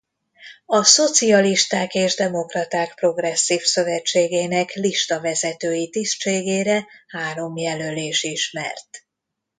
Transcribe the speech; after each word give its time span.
A 0.65 0.83
Szocialisták 0.83 1.93
és 1.93 2.15
Demokraták 2.15 2.93
Progresszív 2.93 3.61
Szövetségének 3.61 4.69
listavezetői 4.73 5.89
tisztségére 5.89 6.87
három 7.07 7.57
jelölés 7.57 8.23
ismert. 8.23 9.03